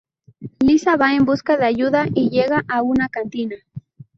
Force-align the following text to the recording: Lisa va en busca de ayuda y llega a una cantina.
Lisa 0.63 0.95
va 0.95 1.13
en 1.13 1.25
busca 1.25 1.57
de 1.57 1.63
ayuda 1.65 2.07
y 2.15 2.31
llega 2.31 2.65
a 2.67 2.81
una 2.81 3.07
cantina. 3.07 3.55